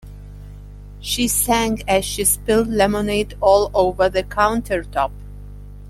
She 0.99 1.27
sang 1.27 1.83
as 1.87 2.03
she 2.03 2.23
spilled 2.23 2.69
lemonade 2.69 3.37
all 3.39 3.69
over 3.71 4.09
the 4.09 4.23
countertop. 4.23 5.11